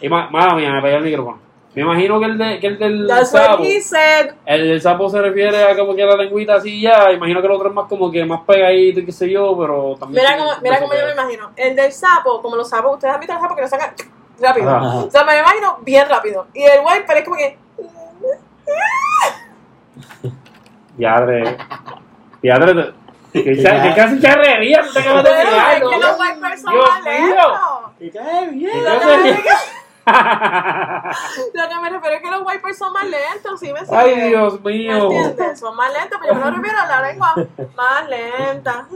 [0.00, 1.38] Y ma- mala mía, me pegué el micrófono.
[1.74, 3.54] Me imagino que el, de, que el del that's sapo.
[3.62, 4.34] what he said.
[4.46, 7.10] El del sapo se refiere a como que la lengüita así ya.
[7.10, 9.96] Imagino que el otro es más como que más pegadito y qué sé yo, pero
[9.98, 10.22] también.
[10.24, 11.50] Mira cómo, mira cómo yo me imagino.
[11.56, 13.94] El del sapo, como los sapos, ustedes han visto los sapos que lo sacan
[14.40, 14.70] rápido.
[14.70, 14.86] Ajá.
[14.98, 16.46] O sea, me imagino bien rápido.
[16.54, 17.58] Y el wiper es como que.
[20.96, 21.56] Diadre.
[22.40, 22.92] Diadre.
[23.34, 26.08] Que, que casi charrería, tú te acabas de Pero es que ¿no?
[26.08, 27.18] los wipers son Dios más mío.
[27.20, 27.90] lentos.
[27.98, 28.70] Que cae bien.
[28.72, 29.58] ¿Qué Lo que, me refiero,
[31.54, 34.28] lo que me refiero es que los wipers son más lentos, ¿sí me Ay, siguen?
[34.28, 34.96] Dios ¿Me mío.
[35.04, 35.58] entiendes?
[35.60, 37.34] Son más lentos, pero yo me refiero a la lengua
[37.76, 38.86] más lenta.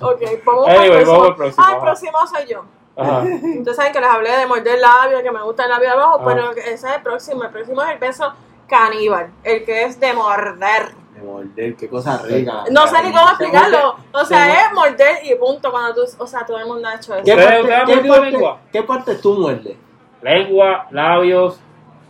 [0.00, 2.64] Ok, vamos Anyway, al vamos al próximo, Ah, el próximo soy yo.
[2.94, 3.22] Ajá.
[3.58, 6.50] Ustedes saben que les hablé de morder labio, que me gusta el labio abajo, pero
[6.52, 7.44] ese es el próximo.
[7.44, 8.34] El próximo es el beso
[8.68, 10.92] caníbal, el que es de morder.
[11.22, 12.64] De morder, qué cosa rica.
[12.70, 13.96] No sé ni cómo explicarlo.
[14.12, 15.70] O sea, es morder y punto.
[15.70, 17.24] Cuando tú, o sea, todo el mundo ha hecho eso.
[17.24, 18.58] ¿Qué ¿Ustedes- parte, qué parte- lengua?
[18.72, 19.76] ¿Qué parte tú muerdes?
[20.22, 21.60] Lengua, labios.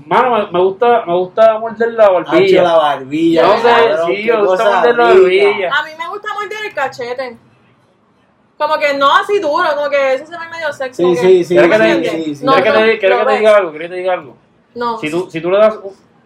[0.05, 2.63] Mano, me, me gusta, me gusta morder la barbilla.
[2.63, 3.43] la barbilla.
[3.47, 5.71] No sé, cabrón, sí, me gusta morder la barbilla.
[5.73, 7.39] A mí me gusta morder el cachete.
[8.59, 11.03] Como que no así duro, como que eso se ve medio sexy.
[11.03, 11.55] Sí, sí, sí.
[11.55, 12.25] ¿Quieres que ¿me te, entiendes?
[12.25, 12.45] sí, sí.
[12.45, 13.41] No, ¿quieres que no, te, quieres lo que te ves.
[13.41, 13.71] diga algo?
[13.71, 14.37] ¿Quieres que te diga algo?
[14.75, 14.99] No.
[14.99, 15.79] Si tú, si tú le das,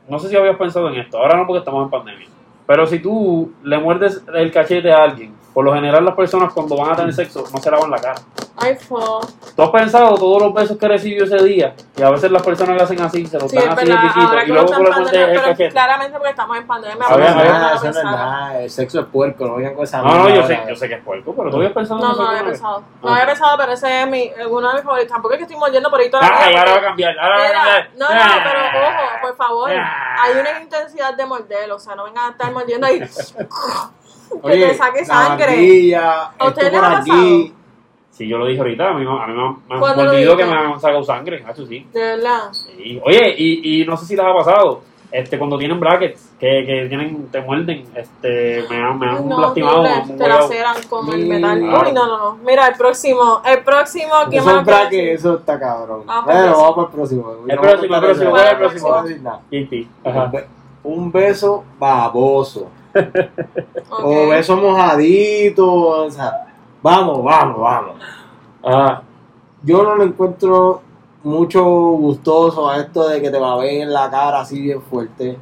[0.08, 2.28] no sé si habías pensado en esto, ahora no porque estamos en pandemia,
[2.66, 6.76] pero si tú le muerdes el cachete a alguien, por lo general las personas cuando
[6.76, 8.20] van a tener sexo no se lavan la cara.
[8.58, 9.20] Ay, fo.
[9.56, 12.76] Tú has pensado todos los besos que recibió ese día y a veces las personas
[12.76, 14.12] le hacen así, se los Sí, dan así de verdad.
[14.14, 14.66] piquito y luego
[15.72, 16.96] claramente porque estamos en pandemia.
[17.08, 17.46] No a es ver.
[17.48, 18.60] nada, eso no es nada.
[18.60, 20.94] El sexo es puerco, no vengan con esa No, no, yo sé, yo sé que
[20.96, 22.82] es puerco, pero tú habías pensado No, no había pensado.
[23.02, 23.12] No Ah.
[23.14, 25.10] había pensado, pero ese es mi, eh, uno de mis favoritos.
[25.12, 27.36] Tampoco es que estoy mordiendo por ahí toda la vida, ahora va a cambiar, ahora
[27.38, 27.90] va a cambiar.
[27.96, 28.40] no, no, Ah.
[28.44, 29.70] pero ojo, por favor.
[29.72, 30.16] Ah.
[30.22, 33.00] Hay una intensidad de morder, o sea, no vengan a estar mordiendo ahí.
[34.44, 35.46] que te saque la sangre.
[35.46, 37.52] barbilla, ¿A esto por les ha aquí.
[38.10, 40.04] Sí, yo lo dije ahorita, a mí, me- a mí me, han- me han ¿Cuándo
[40.04, 41.86] lo mordido que me han sacado sangre, eso sí.
[41.92, 42.50] De verdad.
[42.52, 42.98] Sí.
[43.04, 44.80] Oye, y, y no sé si les ha pasado,
[45.12, 49.38] este, cuando tienen brackets, que, que tienen, te muerden, este, me han, me han no,
[49.40, 49.82] lastimado.
[49.82, 50.40] te hueado.
[50.40, 51.60] laceran como el metal.
[51.60, 51.82] Claro.
[51.88, 52.34] Uy, no, no, no.
[52.42, 53.42] Mira, el próximo.
[53.44, 55.14] El próximo, ¿quién Eso me lo es quiere bracket, decir?
[55.18, 56.02] eso está cabrón.
[56.08, 56.60] Ah, pues bueno, sí.
[56.62, 57.30] vamos para el próximo.
[57.48, 58.30] El próximo, el próximo, eso.
[58.30, 60.46] ¿cuál es el próximo?
[60.84, 62.68] Un beso baboso.
[63.90, 65.66] O beso mojadito.
[65.66, 66.46] O sea,
[66.82, 67.96] vamos, vamos, vamos.
[68.62, 69.02] Ajá.
[69.62, 70.82] Yo no le encuentro
[71.24, 74.80] mucho gustoso a esto de que te va a ver en la cara así bien
[74.80, 75.36] fuerte.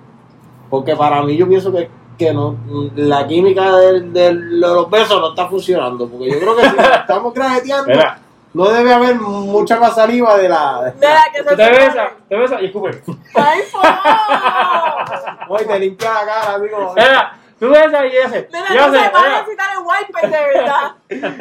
[0.70, 2.56] Porque para mí yo pienso que, que no,
[2.96, 6.08] la química de los besos no está funcionando.
[6.08, 8.18] Porque yo creo que si estamos grajeteando, Mira,
[8.54, 10.94] no debe haber mucha más saliva de la.
[10.98, 13.02] De la que se te besas, te besas y escupe.
[13.34, 13.80] ¡Ay, fo!
[15.52, 16.94] Oye, te limpia la cara, como.
[16.94, 17.88] Mira, tú y hace.
[17.88, 19.38] Mira, y hace, entonces van a mira.
[19.40, 20.94] necesitar el wiper de verdad.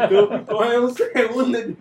[0.09, 1.77] Tú coges un segundo y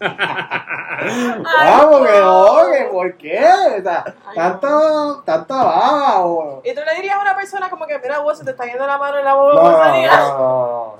[0.00, 2.62] Vamos, que no.
[2.64, 3.40] no, que ¿por qué?
[3.78, 6.60] O sea, Ay, tanto, tanta baba o.
[6.64, 8.86] Y tú le dirías a una persona como que, mira, vos se te está yendo
[8.86, 9.54] la mano en la boca.
[9.54, 10.92] No, ¿cómo no, no, no, no.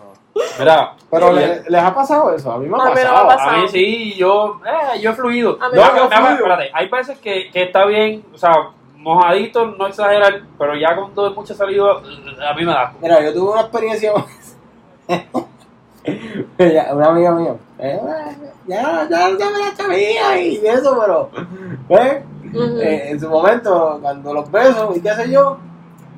[0.58, 3.04] Mira, Pero le- les ha pasado eso, a mí me ha A no me ha
[3.04, 3.28] pasado.
[3.28, 3.50] pasado.
[3.50, 5.58] A mí sí, yo, eh, yo he fluido.
[5.60, 6.34] A mí No, no me pero, ha fluido.
[6.36, 8.52] espérate, hay veces que, que está bien, o sea,
[9.02, 12.82] mojadito, no exagerar, pero ya cuando hay mucha salida, a mí me da.
[12.82, 12.98] asco.
[13.02, 14.12] Mira, yo tuve una experiencia.
[16.92, 17.54] Una amiga mía.
[17.78, 18.00] eh,
[18.66, 21.30] ya, ya, ya me la sabía y eso, pero.
[21.88, 22.22] ¿ves?
[22.52, 22.78] Ujú.
[22.80, 25.58] Eh, en su momento, cuando los besos y qué sé yo,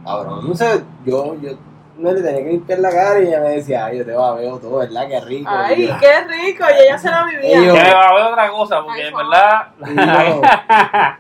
[0.05, 1.51] cabrón, no sé, yo, yo
[1.99, 4.59] me le tenía que limpiar la cara y ella me decía, ay, yo te babeo
[4.59, 5.07] todo, ¿verdad?
[5.09, 5.51] Qué rico.
[5.51, 6.64] Y Ay, yo- qué rico.
[6.68, 7.62] Y ella se la Y vivía.
[7.66, 9.68] yo- Que va a haber otra cosa, porque Ay, en verdad.
[9.81, 10.42] Y yo,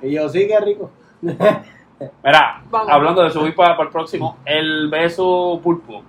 [0.08, 0.90] y yo, sí, qué rico.
[2.22, 2.88] Mira, Vamos.
[2.90, 6.02] hablando de subir para, para el próximo, el beso pulpo.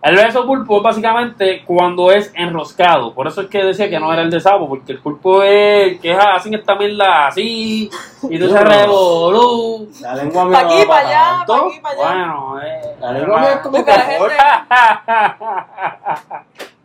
[0.00, 3.12] El beso pulpo es básicamente cuando es enroscado.
[3.12, 5.98] Por eso es que decía que no era el de sapo, porque el pulpo es
[6.00, 7.90] que es así esta mierda así,
[8.30, 9.88] y tú se revolú.
[10.00, 12.08] La lengua mía Pa' no aquí, para pa' allá, para aquí, para allá.
[12.14, 12.80] Bueno, eh.
[13.00, 14.36] La lengua mía es como Porque la gente-
[15.48, 16.77] cajón.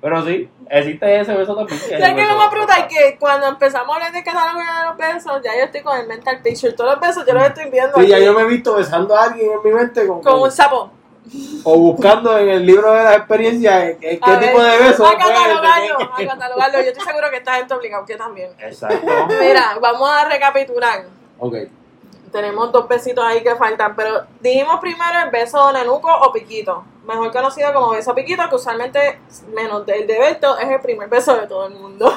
[0.00, 1.78] Pero sí, existe ese beso también.
[1.80, 2.52] que ¿Sabes qué beso brutal?
[2.52, 2.88] enroscado.
[2.88, 6.06] Que cuando empezamos a hablar de catálogo de los besos, ya yo estoy con el
[6.06, 6.72] mental picture.
[6.72, 9.24] Todos los besos yo los estoy viendo Sí, ya yo me he visto besando a
[9.24, 10.90] alguien en mi mente con, con un sapo.
[11.64, 14.78] o buscando en el libro de las experiencias eh, qué, A qué ver, tipo de
[14.78, 15.06] beso.
[15.06, 16.80] A fue ese, catalogarlo, a catalogarlo.
[16.82, 18.50] Yo estoy seguro que esta gente obligado que también.
[18.58, 19.06] Exacto.
[19.40, 21.04] Mira, vamos a recapitular.
[21.38, 21.54] Ok.
[22.32, 27.32] Tenemos dos besitos ahí que faltan, pero dijimos primero el beso nenuco o piquito, mejor
[27.32, 29.20] conocido como beso piquito, que usualmente,
[29.54, 32.12] menos del de Berto, es el primer beso de todo el mundo.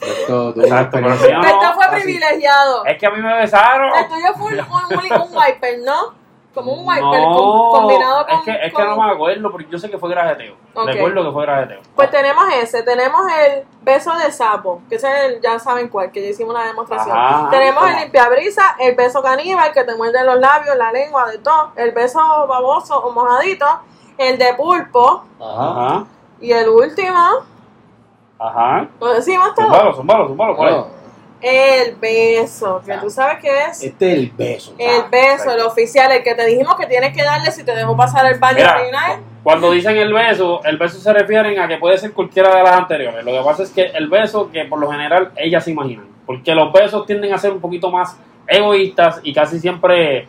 [0.00, 1.08] Esto, tú, Exacto, pero
[1.40, 2.02] Berto fue así.
[2.02, 2.84] privilegiado.
[2.84, 3.90] Es que a mí me besaron.
[3.94, 6.26] El tuyo fue un, un, un wiper, ¿no?
[6.54, 7.36] Como un wiper No,
[7.72, 8.34] con- combinado con...
[8.36, 10.54] es que, es que con- no me acuerdo, porque yo sé que fue grajeteo.
[10.74, 10.86] Ok.
[10.86, 11.80] Recuerdo que fue grajeteo.
[11.94, 16.10] Pues tenemos ese, tenemos el beso de sapo, que ese es el, ya saben cuál,
[16.10, 17.14] que ya hicimos una demostración.
[17.14, 17.50] Ajá.
[17.50, 21.72] tenemos el limpiabrisa, el beso caníbal, que te muerde los labios, la lengua, de todo.
[21.76, 23.66] El beso baboso o mojadito,
[24.18, 25.70] el de pulpo, Ajá.
[25.70, 26.06] Ajá,
[26.40, 27.18] y el último,
[28.38, 28.88] ajá.
[29.00, 30.56] lo decimos todo, Zumbalo, zumbalo, zumbalo, ahí.
[30.56, 30.86] Bueno,
[31.40, 34.74] el beso, que tú sabes que es este es el beso.
[34.78, 37.96] el beso, el oficial, el que te dijimos que tienes que darle si te dejó
[37.96, 38.64] pasar el baño
[39.46, 42.72] cuando dicen el beso, el beso se refieren a que puede ser cualquiera de las
[42.72, 43.24] anteriores.
[43.24, 46.08] Lo que pasa es que el beso que por lo general ellas se imaginan.
[46.26, 50.26] Porque los besos tienden a ser un poquito más egoístas y casi siempre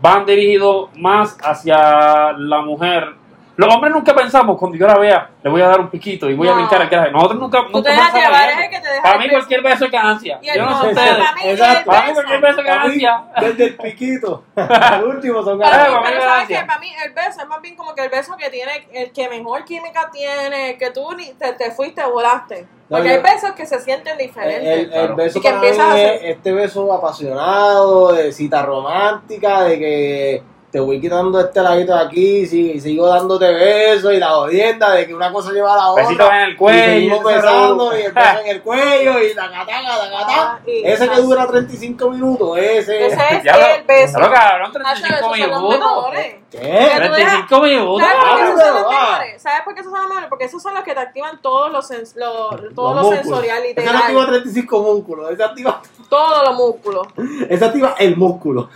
[0.00, 3.14] van dirigidos más hacia la mujer.
[3.56, 6.34] Los hombres nunca pensamos, cuando yo la vea, le voy a dar un piquito y
[6.34, 7.10] voy a brincar el garaje.
[7.10, 8.64] Nosotros nunca, Tú nunca te dejas pensamos llevar, en es eso.
[8.64, 10.38] el que te deja Para mí cualquier beso es ganancia.
[10.40, 11.10] Y el Yo no sé ustedes.
[11.16, 11.78] para mí Exacto.
[11.78, 12.14] el Para mí beso.
[12.14, 13.24] cualquier beso es ganancia.
[13.40, 15.76] Desde el piquito al último son ganas.
[15.78, 18.10] para mí pero sabes que para mí el beso es más bien como que el
[18.10, 22.66] beso que tiene, el que mejor química tiene, que tú ni te, te fuiste, volaste.
[22.88, 24.88] Porque hay besos que se sienten diferentes.
[24.92, 29.62] el- beso Y que para mí a es hacer- este beso apasionado, de cita romántica,
[29.64, 34.30] de que te voy quitando este ladito de aquí, si- sigo dándote besos y la
[34.30, 36.04] jodienda de que una cosa lleva a la otra.
[36.04, 36.84] Besitos en el y cuello.
[36.84, 40.26] seguimos ese besando y el beso en el cuello y la cataca, la cataca.
[40.28, 43.06] Ah, y- Ese que dura 35 minutos, ese.
[43.06, 44.18] Ese es Ya lo- el beso.
[44.20, 46.04] ya lo cabrón, Nacho, 35 esos son los minutos.
[46.50, 46.58] ¿Qué?
[46.60, 47.00] tú dejas-
[47.48, 48.02] 35 minutos.
[48.02, 49.08] ¿Sabes por qué Ah, esos son los ah.
[49.10, 49.42] mejores?
[49.42, 50.28] ¿Sabes por qué esos son los mejores?
[50.30, 53.14] Porque esos son los que te activan todos los, sens- lo- todo Los lo músculos.
[53.20, 54.26] sensorial, Ese no activa literal.
[54.42, 57.06] 35 músculos, ese activa, Todos los músculos.
[57.48, 58.68] ese activa el músculo.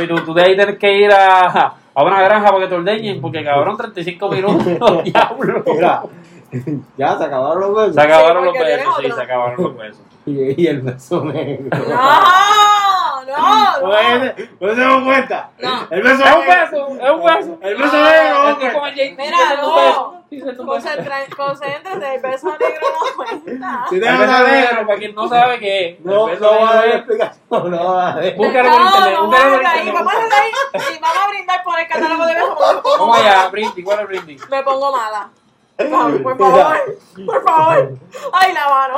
[0.00, 2.74] Papi, tú, tú de ahí tienes que ir a, a una granja para que te
[2.74, 4.64] ordeñen, porque cabrón, 35 minutos,
[5.04, 5.62] diablo.
[5.66, 6.02] Mira,
[6.96, 7.94] ya se acabaron los besos.
[7.94, 10.02] Se acabaron Sí, los besos, sí, se acabaron los besos.
[10.26, 11.64] Y, y el beso negro.
[11.70, 11.96] No,
[13.38, 13.88] no, no.
[13.88, 15.50] Oye, ¿No se dan cuenta?
[15.58, 15.86] No.
[15.90, 16.60] El beso Es un negro.
[16.60, 17.58] beso, es un beso.
[17.62, 19.02] El beso No, negro, Es hombre.
[19.08, 20.20] el Mira, no.
[21.36, 23.86] Concéntrate, el beso negro no cuenta.
[23.90, 26.00] Si te El beso negro, para quien no sabe qué es.
[26.04, 28.36] No, el no beso va a es- explicación, no va a dar.
[28.36, 29.94] Búscalo por internet, No, búscalo por vamos ahí, internet.
[29.94, 30.50] vamos a hacer ahí
[30.96, 33.48] y vamos a brindar por el catálogo de besos porque me pongo Vamos allá.
[33.48, 34.36] Brindy, ¿cuál es Brindy?
[34.50, 35.28] Me pongo mala.
[35.80, 36.22] Por favor,
[37.26, 37.92] por favor.
[38.34, 38.96] Ay, la mano.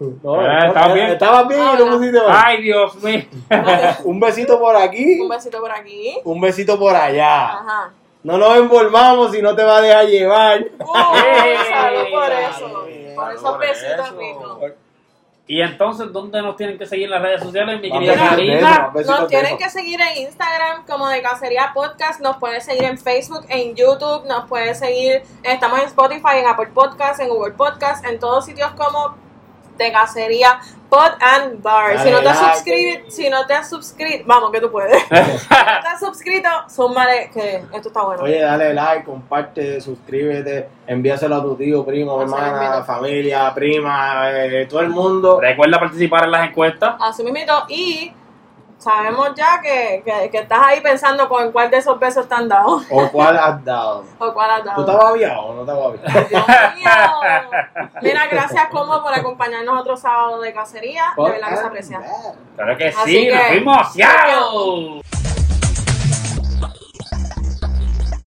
[0.00, 1.06] No, Eh, ¿estaba bien?
[1.10, 2.42] Estabas bien y no pusiste mal.
[2.46, 3.22] Ay, Dios mío.
[4.04, 6.16] Un besito por aquí, Un besito por aquí.
[6.24, 7.48] un besito por allá.
[7.58, 7.90] Ajá.
[8.22, 10.60] No nos envolvamos si no te va a dejar llevar.
[10.78, 10.84] Uh,
[11.70, 12.86] salud por eso.
[13.14, 14.18] Por esos por besitos eso.
[14.18, 14.72] ricos.
[15.46, 18.92] Y entonces, ¿dónde nos tienen que seguir en las redes sociales, mi querida Karina?
[18.94, 23.44] Nos tienen que seguir en Instagram como de Cacería Podcast, nos pueden seguir en Facebook,
[23.48, 28.20] en YouTube, nos pueden seguir, estamos en Spotify, en Apple Podcast, en Google Podcast, en
[28.20, 29.16] todos sitios como
[29.84, 31.94] de Cacería Pod and Bar.
[31.96, 35.02] Dale si no te has suscrito, si no te has suscrito, vamos que tú puedes.
[35.02, 38.22] si no te has suscrito, súmale que esto está bueno.
[38.22, 44.66] Oye, dale like, comparte, suscríbete, envíaselo a tu tío, primo, Así hermana, familia, prima, eh,
[44.68, 45.40] todo el mundo.
[45.40, 46.96] Recuerda participar en las encuestas.
[47.00, 48.12] Así mismito, y
[48.80, 52.48] sabemos ya que, que, que estás ahí pensando con cuál de esos besos te han
[52.48, 52.80] dado.
[52.90, 54.04] ¿O cuál has dado?
[54.18, 54.80] O cuál has ¿Tú dado.
[54.80, 56.28] estabas aviado o no estabas aviado?
[56.28, 56.44] Dios
[56.76, 57.90] mío.
[58.02, 61.12] Mira, gracias como por acompañarnos otro sábado de cacería.
[61.16, 62.00] De verdad que se aprecia.
[62.56, 63.92] Claro que Así sí, nos que- fuimos.
[63.92, 65.29] ¡Ciao!